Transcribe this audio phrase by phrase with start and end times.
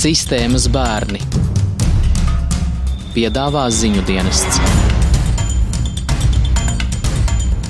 [0.00, 1.18] Sistēmas bērni
[3.12, 4.56] piedāvā ziņu dienests.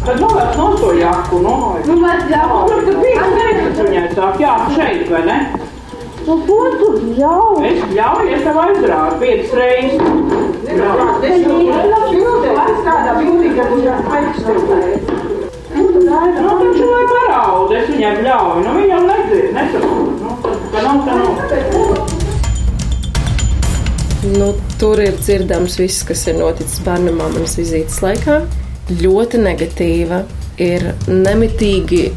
[0.04, 1.54] Tad novērst no to jaku, no
[1.88, 3.16] Nu, mēs jau Kur tu biji?
[3.18, 5.38] Es nezinu, viņai sāk, jā, šeit, vai ne?
[6.28, 7.48] Nu, ko tu jau?
[7.66, 9.98] Es ļauju, es tev aizrādu piecas reizes.
[15.80, 18.62] Nu, taču lai parauda, es viņai ļauju.
[18.68, 19.49] Nu, viņa jau nedzird,
[24.80, 28.40] tur ir dzirdams viss, kas ir noticis bērnu māmas vizītes laikā.
[29.02, 30.22] Ļoti negatīva
[30.60, 32.08] ir nemitīgi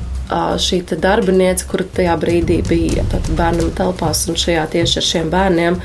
[0.63, 3.03] šī te darbiniece, kur tajā brīdī bija
[3.35, 5.77] bērnu telpās un šajā tieši ar šiem bērniem.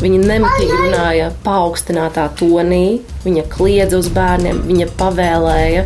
[0.00, 5.84] Viņa nemitīgi runāja paaugstinātā tonī, viņa kliedza uz bērniem, viņa pavēlēja.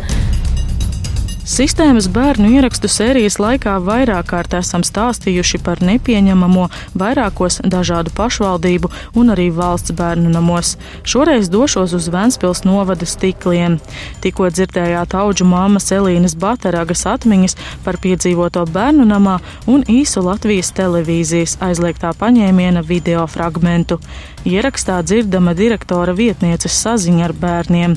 [1.41, 6.67] Sistēmas bērnu ierakstu sērijas laikā vairāk kārt esam stāstījuši par nepieņemamo
[7.01, 10.75] vairākos dažādu pašvaldību un arī valsts bērnu namos.
[11.01, 13.79] Šoreiz došos uz Ventspils novada stikliem.
[14.21, 21.57] Tikko dzirdējāt auģu māmas Elīnas Bateragas atmiņas par piedzīvoto bērnu namā un īsu Latvijas televīzijas
[21.65, 23.97] aizliegtā paņēmiena video fragmentu.
[24.41, 27.91] Ierakstā dzirdama direktora vietnieces saziņa ar bērniem.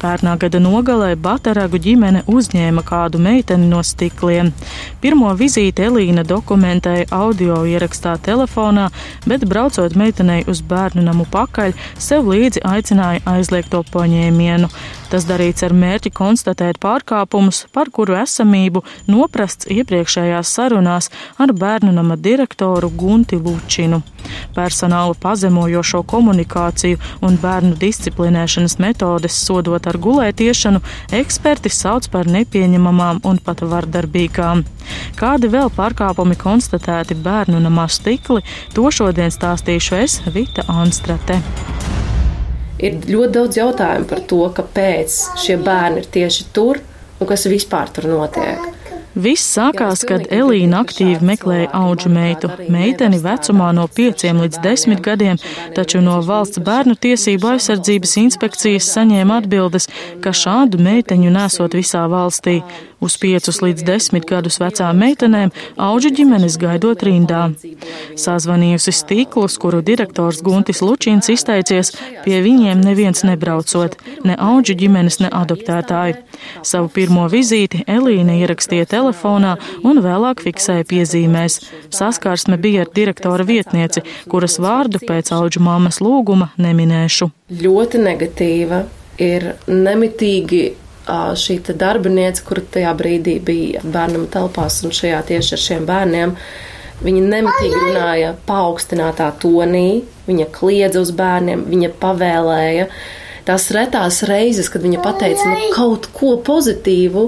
[0.00, 4.54] Pērnā gada nogalē Bateragu ģimene uzņēma kādu meiteni no stikliem.
[5.04, 8.88] Pirmo vizīti Elīna dokumentēja audio ierakstā telefonā,
[9.28, 14.72] bet braucot meitenei uz bērnu namu pakaļ, sev līdzi aicināja aizliegt to paņēmienu.
[15.12, 18.80] Tas darīts ar mērķi konstatēt pārkāpumus, par kuru esamību
[19.12, 24.00] noprasts iepriekšējās sarunās ar bērnu nama direktoru Gunti Lučinu.
[24.56, 26.96] Personāla pazemojošo komunikāciju
[27.28, 30.80] un bērnu disciplinēšanas metodes sodot ar gulētiešanu
[31.20, 34.64] eksperti sauc par nepieņemamām un pat vardarbīgām.
[35.20, 38.40] Kādi vēl pārkāpumi konstatēti bērnu namā stikli,
[38.72, 41.42] to šodien stāstīšu es Vita Anstrate.
[42.82, 46.80] Ir ļoti daudz jautājumu par to, kāpēc šie bērni ir tieši tur
[47.20, 48.81] un kas vispār tur notiek.
[49.12, 55.40] Viss sākās, kad Elīna aktīvi meklēja auģu meitu, meiteni vecumā no 5 līdz 10 gadiem,
[55.76, 59.90] taču no valsts bērnu tiesību aizsardzības inspekcijas saņēma atbildes,
[60.24, 62.62] ka šādu meiteņu nesot visā valstī.
[63.02, 67.48] Uz 5 līdz 10 gadus vecām meitenēm auģu ģimenes gaidot rindā.
[68.14, 71.90] Sazvanījusi stīklus, kuru direktors Guntis Lučins izteicies,
[72.22, 76.20] pie viņiem neviens nebraucot, ne auģu ģimenes, ne adoptētāji.
[76.62, 81.58] Savu pirmo vizīti Elīna ierakstīja telefonā un vēlāk fiksēja piezīmēs.
[81.92, 87.30] Saskarsme bija ar direktora vietnieci, kuras vārdu pēc auģu mammas lūguma neminēšu.
[87.62, 88.84] Ļoti negatīva
[89.22, 90.62] ir nemitīgi
[91.08, 96.36] šī te darbiniece, kur tajā brīdī bija bērnam telpās un šajā tieši ar šiem bērniem.
[97.02, 102.86] Viņa nemitīgi runāja paaugstinātā tonī, viņa kliedza uz bērniem, viņa pavēlēja.
[103.46, 107.26] Tās retās reizes, kad viņa pateica nu, kaut ko pozitīvu,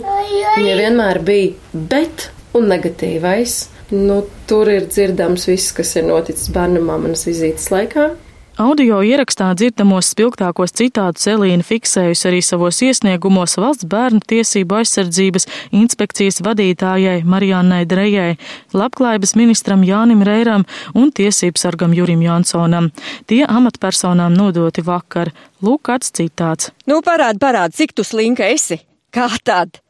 [0.57, 3.57] viņa vienmēr bija bet un negatīvais.
[3.95, 8.13] Nu, tur ir dzirdams viss, kas ir noticis bērnu manas vizītes laikā.
[8.55, 16.39] Audio ierakstā dzirdamos spilgtākos citātus Elīna fiksējusi arī savos iesniegumos valsts bērnu tiesību aizsardzības inspekcijas
[16.47, 18.37] vadītājai Marijānai Drejai,
[18.71, 20.63] labklājības ministram Jānim Reiram
[20.95, 22.93] un tiesību sargam Jurim Jansonam.
[23.27, 25.33] Tie amatpersonām nodoti vakar.
[25.59, 26.71] Lūk, kāds citāts.
[26.87, 28.79] Nu, parādi, parādi, cik tu slinka esi.
[29.11, 29.81] Kā tad?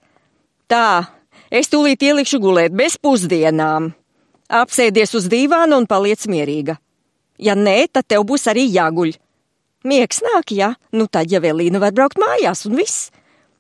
[0.72, 1.04] Tā,
[1.52, 3.92] es tūlīt ielikšu gulēt bez pusdienām.
[4.48, 6.78] Apsēdies uz dīvāna un paliec mierīga.
[7.38, 9.16] Ja nē, tad tev būs arī jāguļ.
[9.84, 13.10] Miegs nāk, jā, nu tad jau Elīna var braukt mājās un viss.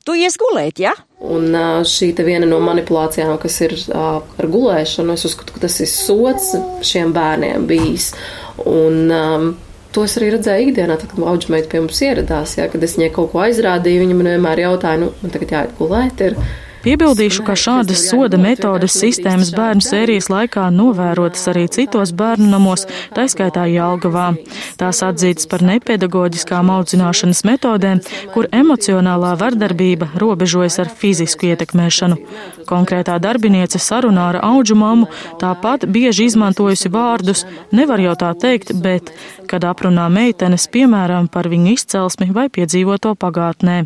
[0.04, 0.92] Tu ies gulēt, jā?
[1.24, 1.54] Un
[1.88, 6.50] šī te viena no manipulācijām, kas ir ar gulēšanu, es uzskatu, ka tas ir sots
[6.84, 8.10] šiem bērniem bijis.
[8.64, 9.54] Un, um,
[9.94, 12.56] To es arī redzēju ikdienā, tad, kad auģmeita pie mums ieradās.
[12.58, 15.76] Jā, kad es viņai kaut ko aizrādīju, viņa man vienmēr jautāja, nu, man tagad jāiet
[15.78, 16.24] gulēt.
[16.26, 16.34] Ir.
[16.84, 22.84] Piebildīšu, ka šādas soda metodes sistēmas bērnu sērijas laikā novērotas arī citos bērnu namos,
[23.16, 24.26] taiskaitā Jālgavā.
[24.76, 28.02] Tās atzītas par nepedagoģiskām audzināšanas metodēm,
[28.34, 32.20] kur emocionālā vardarbība robežojas ar fizisku ietekmēšanu.
[32.68, 35.08] Konkrētā darbiniece sarunā ar auģu mammu
[35.40, 39.08] tāpat bieži izmantojusi vārdus, nevar jau tā teikt, bet,
[39.54, 43.84] kad aprunā meitenes, piemēram, par viņu izcelsmi vai piedzīvoto pagātnē.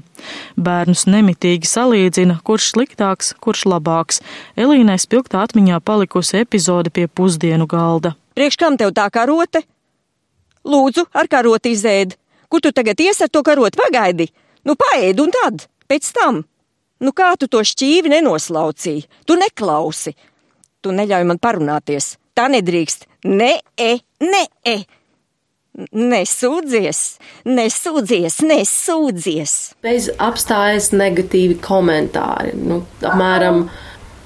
[0.56, 4.22] Bērnus nemitīgi salīdzina, kurš sliktāks, kurš labāks.
[4.56, 8.14] Elīnai spilgtā atmiņā palikusi epizode pie pusdienu galda.
[8.38, 9.66] Priekš kam tev tā karote?
[10.64, 12.16] Lūdzu, ar karoti izēd.
[12.48, 14.30] Kur tu tagad ies ar to karoti pagaidi?
[14.64, 16.46] Nu, paēd un tad, pēc tam.
[17.04, 19.04] Nu, kā tu to šķīvi nenoslaucīji?
[19.28, 20.16] Tu neklausi.
[20.80, 22.16] Tu neļauj man parunāties.
[22.38, 23.04] tā nedrīkst.
[23.26, 24.76] Nē, e, nē, e.
[25.78, 27.00] Nesūdzies,
[27.46, 29.52] nesūdzies, nesūdzies.
[29.86, 32.56] Bez apstājas negatīvi komentāri.
[32.58, 33.60] Nu, apmēram,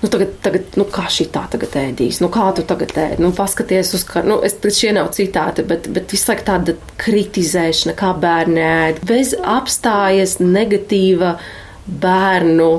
[0.00, 3.34] nu, tagad, tagad, nu, kā šī tā tagad ēdīs, nu, kā tu tagad ēd, nu,
[3.37, 8.14] paskaties uz, kā, nu, es, šie nav citāti, bet, bet visu laiku tāda kritizēšana, kā
[8.25, 9.04] bērni ēd.
[9.12, 11.37] Bez apstājas negatīva
[11.84, 12.72] bērnu,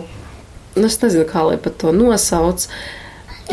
[0.80, 2.66] nu, es nezinu, kā lai pat to nosauc.
[2.66, 3.00] Uh,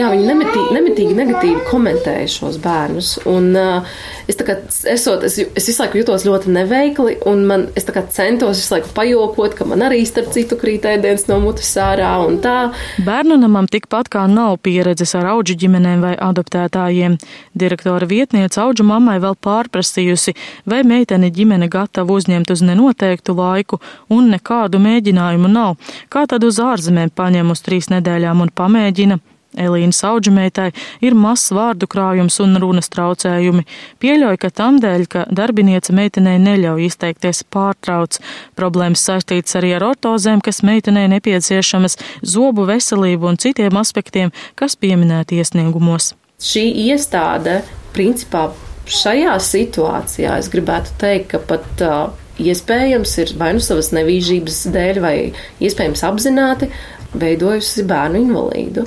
[0.00, 3.08] Jā, viņi nemitīgi, nemitīgi negatīvi komentēja šos bērnus.
[3.28, 3.88] Un, uh,
[4.30, 4.54] es, kā,
[4.88, 9.56] esot, es, es visu laiku jutos ļoti neveikli, un man, es centos visu laiku pajokot,
[9.58, 12.14] ka man arī starp citu krīt ēdiens no mutes ārā.
[13.04, 17.18] Bērnu namam tikpat kā nav pieredzes ar auģu ģimenēm vai adoptētājiem.
[17.60, 20.32] Direktora vietniece auģu mammai vēl pārprasījusi,
[20.64, 25.76] vai meitene ģimene gatava uzņemt uz nenoteiktu laiku, un nekādu mēģinājumu nav.
[26.08, 29.20] Kā tad uz ārzemēm paņem uz trīs nedēļām un pamēģina?
[29.58, 30.68] Elīnas auģumeitai
[31.02, 33.64] ir mazs vārdu krājums un runas traucējumi.
[34.02, 38.20] Pieļauj, ka tam dēļ, ka darbiniece meitenei neļauj izteikties pārtrauc.
[38.58, 45.42] Problēmas saistītas arī ar ortozēm, kas meitenei nepieciešamas, zobu veselību un citiem aspektiem, kas pieminēti
[45.42, 46.14] iesniegumos.
[46.40, 47.60] Šī iestāde,
[47.92, 48.48] principā,
[48.86, 52.00] šajā situācijā es gribētu teikt, ka pat uh,
[52.40, 55.16] iespējams ir vai nu savas nevīžības dēļ, vai
[55.60, 56.70] iespējams apzināti
[57.18, 58.86] veidojusi bērnu invalīdu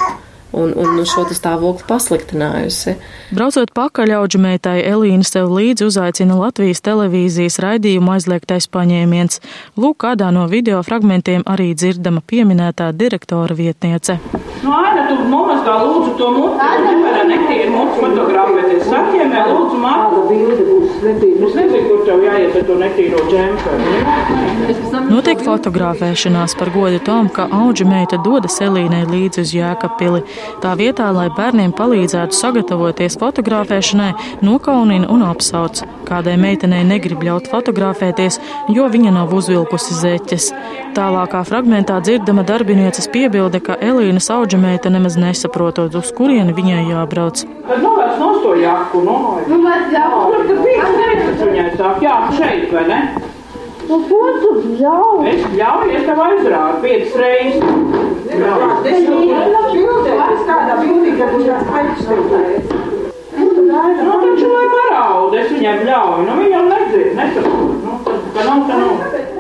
[0.54, 2.96] un, un nu, šo stāvokli pasliktinājusi.
[3.34, 9.42] Braucot pakaļ auģumētai, Elīna sev līdzi uzaicina Latvijas televīzijas raidījumu aizliegtais paņēmiens.
[9.80, 14.20] Lūk, kādā no video fragmentiem arī dzirdama pieminētā direktora vietniece.
[14.64, 18.86] Nu, Aina, tu nomazgā lūdzu to muti, nevarā nektīri muti fotografēties.
[18.88, 21.50] Sakiemē, lūdzu, māta bilde būs netīra.
[21.50, 23.82] Es nezinu, kur tev jāiet ar to netīro džemperu.
[25.10, 30.24] Notiek fotografēšanās par godu tam, ka auģa meita dodas Elīnai līdzi uz Jēkabpili.
[30.64, 34.12] Tā vietā, lai bērniem palīdzētu sagatavoties fotografēšanai,
[34.46, 35.84] nokaunina un apsauc.
[36.08, 38.40] Kādai meitenei negrib ļaut fotografēties,
[38.76, 40.50] jo viņa nav uzvilkusi zeķes.
[40.98, 47.46] Tālākā fragmentā dzirdama darbinieces piebilde, ka Elīnas auģa meita nemaz nesaprotot, uz kurieni viņai jābrauc.
[47.68, 50.26] Kad novērts no to jaku, no, nu, vajag jaku.
[50.34, 50.82] Kur tu biji?
[50.84, 53.00] Es nezinu, viņai sāk, jā, šeit, vai ne?
[53.90, 55.26] Nu, ko tu ļauj?
[55.34, 57.64] Es ļauju, es tev aizrādu piecas reizes.
[58.34, 58.54] Jā,
[60.24, 62.72] tas kādā bildī, kad viņš tās aizstāvēs.
[63.34, 66.26] Nu, taču lai parauda, es viņai ļauju.
[66.30, 67.78] Nu, viņa jau nedzird, nesaprot.
[67.84, 69.33] Nu, ka nav, ka nav.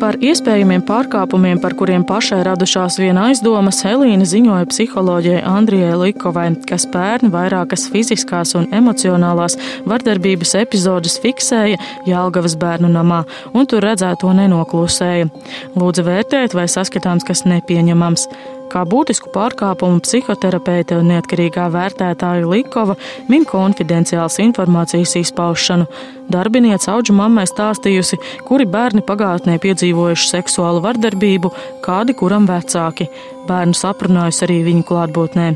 [0.00, 6.86] Par iespējamiem pārkāpumiem, par kuriem pašai radušās viena aizdomas, Helīna ziņoja psiholoģijai Andrijai Likovai, kas
[6.88, 9.58] pērni vairākas fiziskās un emocionālās
[9.90, 11.76] vardarbības epizodes fiksēja
[12.08, 15.28] Jālgavas bērnu namā, un tur redzēto nenoklusēja.
[15.76, 18.24] Lūdzu vērtēt, vai saskatāms kas nepieņemams.
[18.70, 22.94] Kā būtisku pārkāpumu psihoterapeite un neatkarīgā vērtētāja Likova
[23.26, 25.88] min konfidenciālas informācijas izpaušanu.
[26.30, 31.50] Darbiniece auģu mammai stāstījusi, kuri bērni pagātnē piedzīvojuši seksuālu vardarbību,
[31.82, 33.08] kādi kuram vecāki.
[33.48, 35.46] Bērnu aprunājusi arī viņu klātbūtnē.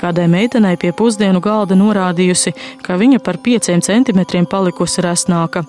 [0.00, 2.52] Kādai meitenei pie pusdienu galda norādījusi,
[2.84, 5.64] ka viņa par pieciem centimetriem palikusi resnāka.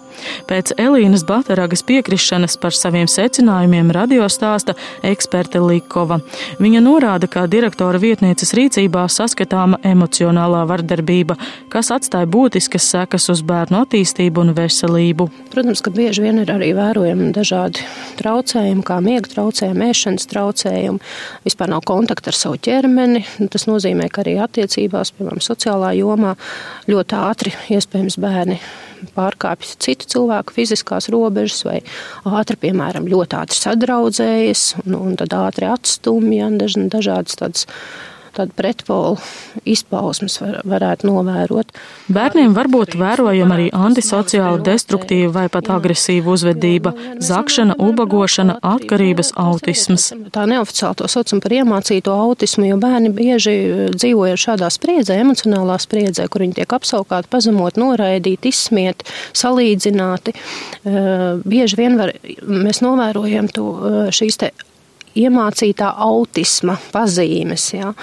[0.49, 4.75] Pēc Elīnas Bataragas piekrišanas par saviem secinājumiem radio stāsta
[5.05, 6.19] eksperte Likova.
[6.59, 11.37] Viņa norāda, ka direktora vietnieces rīcībā saskatāma emocionālā vardarbība,
[11.71, 15.29] kas atstāja būtiskas sekas uz bērnu attīstību un veselību.
[15.53, 17.85] Protams, ka bieži vien ir arī vērojami dažādi
[18.19, 21.01] traucējumi, kā miega traucējumi, ēšanas traucējumi,
[21.47, 23.23] vispār nav kontakta ar savu ķermeni.
[23.53, 26.35] Tas nozīmē, ka arī attiecībās, piemēram, sociālā jomā
[26.89, 28.59] ļoti ātri iespējams bērni
[29.15, 31.77] pārkāpjas citu cilvēku fiziskās robežas, vai
[32.27, 37.67] ātri, piemēram, ļoti ātri sadraudzējas, un, un tad ātri atstumja dažādas tādas
[38.35, 39.17] tādu pretpolu
[39.69, 41.73] izpausmes var, varētu novērot.
[42.13, 46.93] Bērniem var būt vērojama arī antisociāla, destruktīva vai pat agresīva uzvedība,
[47.23, 50.09] zakšana, ubagošana, atkarības, autisms.
[50.35, 53.55] Tā neoficiāli to saucam par iemācīto autismu, jo bērni bieži
[53.95, 59.07] dzīvoja šādā spriedzē, emocionālā spriedzē, kur viņi tiek apsaukāti, pazemot, noraidīti, izsmieti,
[59.37, 60.35] salīdzināti.
[61.45, 63.69] Bieži vien var, mēs novērojam to,
[64.15, 64.53] šīs te
[65.19, 67.65] iemācītā autisma pazīmes.
[67.75, 67.93] Ja?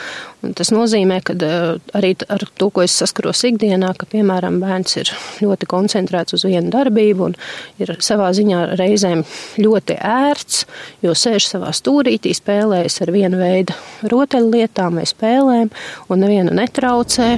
[0.46, 4.98] Un tas nozīmē, ka eh, arī ar to, ko es saskaros ikdienā, ka, piemēram, bērns
[5.00, 7.36] ir ļoti koncentrēts uz vienu darbību un
[7.82, 9.24] ir savā ziņā reizēm
[9.62, 10.64] ļoti ērts,
[11.06, 13.76] jo sēž savā stūrītī, spēlējas ar vienu veidu
[14.12, 15.72] rotaļlietām vai spēlēm
[16.10, 17.32] un nevienu netraucē.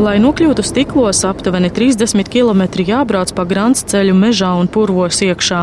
[0.00, 5.58] Lai nokļūtu stiklos, aptuveni 30 km jābrauc pa grants ceļu mežā un purvos iekšā.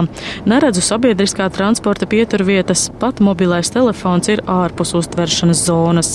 [0.46, 6.12] Neredzu sabiedriskā transporta pieturvietas, pat mobilais telefons ir ārpus uztveršanas zonas.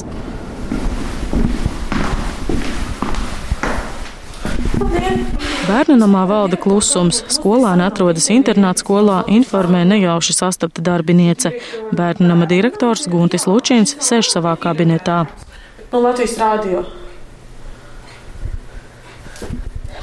[5.67, 7.25] Bērnu namā valda klusums.
[7.27, 11.57] Skolāni atrodas internāta skolā, informē nejauši sastapta darbiniece.
[11.91, 15.25] Bērnu nama direktors Guntis Lučins sēž savā kabinetā.
[15.91, 16.87] No Latvijas rādio.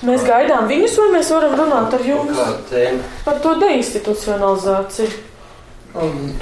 [0.07, 2.37] Mēs gaidām viņus, vai mēs varam runāt ar jums
[3.25, 5.25] par to deinstitucionalizāciju?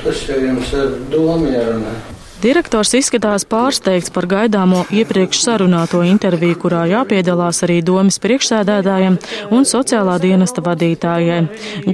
[0.04, 1.96] Tas jau jums ir doma jārunā.
[2.38, 9.16] Direktors izskatās pārsteigts par gaidāmo iepriekš sarunāto interviju, kurā jāpiedalās arī domas priekšsēdētājiem
[9.58, 11.40] un sociālā dienesta vadītājai.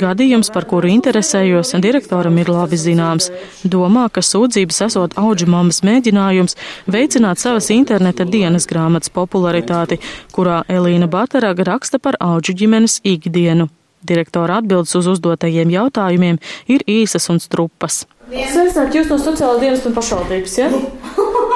[0.02, 3.30] Gadījums, par kuru interesējos, direktoram ir labi zināms.
[3.64, 6.60] Domā, ka sūdzības esot auģu mammas mēģinājums
[6.92, 10.02] veicināt savas interneta dienas grāmatas popularitāti,
[10.36, 13.70] kurā Elīna Bataraga raksta par auģu ģimenes ikdienu.
[14.04, 18.04] Direktora atbildes uz uzdotajiem jautājumiem ir īsas un strupas.
[18.32, 20.70] Sveicināt jūs no sociālā dienas un pašvaldības, ja?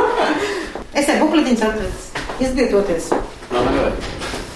[0.99, 2.07] es ar bukletiņus atradis.
[2.43, 3.11] Izglītoties.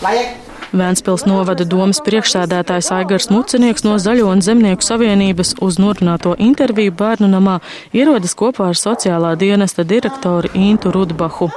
[0.03, 0.50] Vajag.
[0.71, 7.27] Vēnspils novada domas priekšsēdētājs Aigars Mucinieks no Zaļo un Zemnieku savienības uz norunāto interviju bērnu
[7.27, 7.57] namā
[7.91, 11.49] ierodas kopā ar sociālā dienesta direktoru Intu Rudbahu.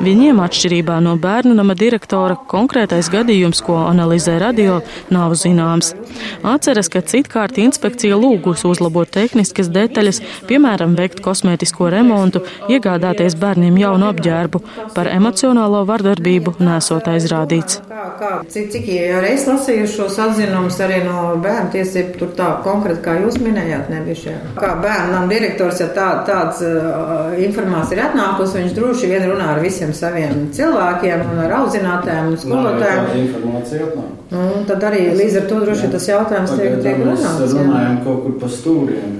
[0.00, 4.78] Viņiem atšķirībā no bērnu nama direktora konkrētais gadījums, ko analizē radio,
[5.12, 5.92] nav zināms.
[6.40, 12.40] Atceras, ka citkārt inspekcija lūgus uzlabot tehniskas detaļas, piemēram, veikt kosmētisko remontu,
[12.72, 14.64] iegādāties bērniem jaunu apģērbu,
[14.96, 17.82] par emocionālo vardarbību nesot aizrādīts.
[17.92, 18.34] Kā, kā,
[18.70, 18.86] cik, cik
[19.22, 24.36] reizes lasīju šos atzinumus arī no bērnu tiesību, tur tā konkrēti, kā jūs minējāt, nebija
[24.56, 29.62] Kā bērnam direktors, ja tā, tāds uh, informācija ir atnākusi, viņš droši vien runā ar
[29.64, 33.10] visiem saviem cilvēkiem un ar audzinātājiem un skolotājiem.
[33.10, 34.18] Tā informācija atnāk.
[34.32, 37.38] Nu, tad arī līdz ar to droši vien tas jautājums tiek, tiek runāts.
[37.42, 38.02] Mēs runājam jā.
[38.06, 39.16] kaut kur pa stūriem.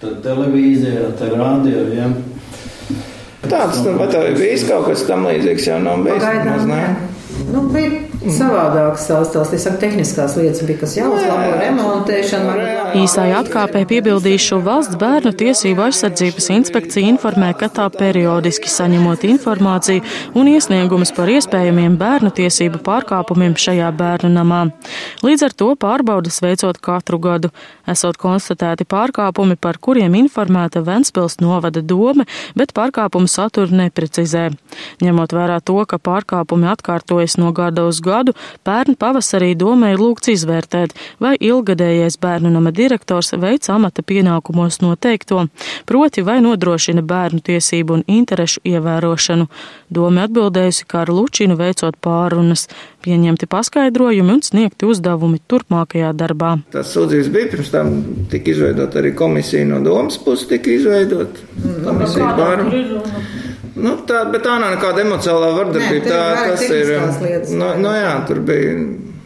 [0.00, 2.08] Tad televīzijā, te rādio, jā.
[3.40, 6.24] Tāds, nu, vai tā ir bijis kaut kas tam līdzīgs, jau nav bijis.
[6.24, 7.08] Pagaidām,
[7.50, 12.56] Nu, bija savādākas tās, tās liekas, tehniskās lietas, bija kas jāuzlabo, remontēšana.
[12.90, 20.02] Īsai atkāpē piebildīšu, valsts bērnu tiesību aizsardzības inspekcija informē, ka tā periodiski saņemot informāciju
[20.34, 24.62] un iesniegumus par iespējamiem bērnu tiesību pārkāpumiem šajā bērnu namā.
[25.22, 27.52] Līdz ar to pārbaudas veicot katru gadu,
[27.86, 32.26] esot konstatēti pārkāpumi, par kuriem informēta Ventspils novada dome,
[32.58, 34.48] bet pārkāpumu saturu neprecizē.
[35.04, 38.34] Ņemot vērā to, ka pārkāpumi atkārtojas no gada uz gadu,
[38.66, 45.46] pērn pavasarī domē ir lūgts izvērtēt, vai ilgadējais bērnu nama direktors veic amata pienākumos noteikto,
[45.86, 49.48] proti vai nodrošina bērnu tiesību un interešu ievērošanu.
[49.90, 52.66] Dome atbildējusi, kā ar Lučinu veicot pārunas,
[53.04, 56.56] pieņemti paskaidrojumi un sniegti uzdevumi turpmākajā darbā.
[56.74, 57.92] Tas sūdzības bija pirms tam
[58.32, 61.40] tika izveidot arī komisija no domas puses, tika izveidot
[61.86, 63.38] komisija pārunas.
[63.80, 66.10] Nu, tā, bet tā nav nekāda emocionālā vardarbība.
[66.10, 66.90] Tā, tas ir.
[67.22, 68.74] Lietas, no, no jā, tur bija.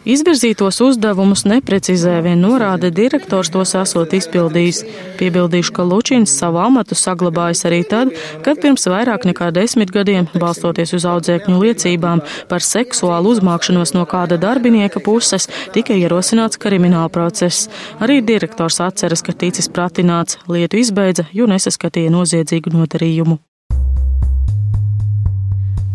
[0.05, 4.83] Izvirzītos uzdevumus neprecizē, vien norāda direktors tos esot izpildījis.
[5.17, 8.11] Piebildīšu, ka Lučins savu amatu saglabājis arī tad,
[8.45, 12.21] kad pirms vairāk nekā desmit gadiem, balstoties uz audzēkņu liecībām
[12.51, 17.65] par seksuālu uzmākšanos no kāda darbinieka puses, tika ierosināts krimināla process.
[17.97, 23.41] Arī direktors atceras, ka ticis pratināts, lietu izbeidza, jo nesaskatīja noziedzīgu nodarījumu.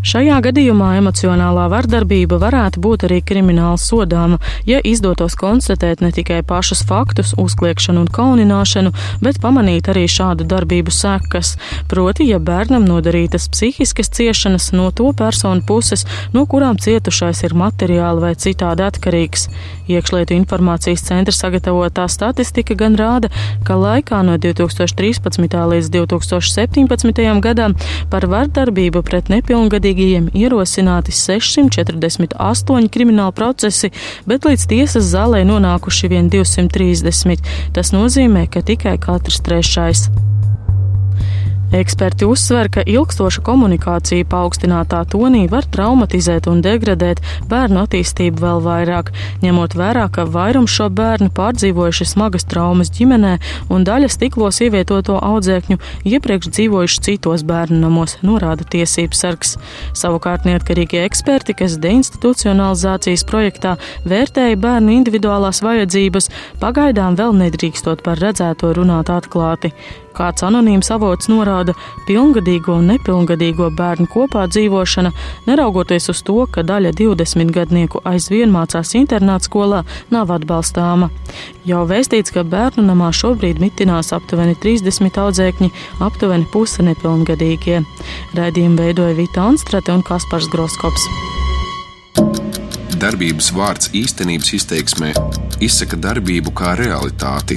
[0.01, 6.81] Šajā gadījumā emocionālā vardarbība varētu būt arī krimināli sodāma, ja izdotos konstatēt ne tikai pašus
[6.89, 11.51] faktus, uzkliekšanu un kaunināšanu, bet pamanīt arī šādu darbību sekas.
[11.93, 18.25] Proti, ja bērnam nodarītas psihiskas ciešanas no to personu puses, no kurām cietušais ir materiāli
[18.25, 19.51] vai citādi atkarīgs.
[19.91, 23.29] Iekšlietu informācijas centra sagatavotā statistika gan rāda,
[23.69, 25.61] ka laikā no 2013.
[25.75, 27.23] līdz 2017.
[27.45, 27.77] gadam
[28.09, 33.91] par vardarbību pret nepilngadīgiem atbildīgajiem ierosināti 648 krimināla procesi,
[34.27, 37.43] bet līdz tiesas zālē nonākuši vien 230.
[37.75, 40.09] Tas nozīmē, ka tikai katrs trešais.
[41.71, 49.13] Eksperti uzsver, ka ilgstoša komunikācija paaugstinātā tonī var traumatizēt un degradēt bērnu attīstību vēl vairāk,
[49.45, 53.37] ņemot vērā, ka vairums šo bērnu pārdzīvojuši smagas traumas ģimenē
[53.71, 55.79] un daļa stiklos ievietoto audzēkņu
[56.11, 59.55] iepriekš dzīvojuši citos bērnu namos, norāda tiesības sargs.
[59.95, 63.79] Savukārt neatkarīgie eksperti, kas deinstitucionalizācijas projektā
[64.11, 69.71] vērtēja bērnu individuālās vajadzības, pagaidām vēl nedrīkstot par redzēto runāt atklāti.
[70.17, 71.75] Kāds anonīms avots norāda,
[72.09, 75.13] pilngadīgo un nepilngadīgo bērnu kopā dzīvošana,
[75.47, 81.11] neraugoties uz to, ka daļa 20 gadnieku aizvien mācās internātskolā, nav atbalstāma.
[81.69, 87.83] Jau vēstīts, ka bērnu namā šobrīd mitinās aptuveni 30 audzēkņi, aptuveni puse nepilngadīgie.
[88.39, 91.07] Raidījumu veidoja Vita Anstrate un Kaspars Groskops.
[93.01, 95.15] Darbības vārds īstenības izteiksmē
[95.65, 97.57] izsaka darbību kā realitāti